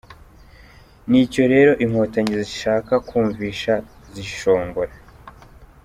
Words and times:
Ni 1.09 1.19
icyo 1.25 1.43
rero 1.53 1.71
Inkotanyi 1.83 2.33
zishaka 2.43 2.93
kwumvisha 3.07 3.73
zishongora… 4.13 4.93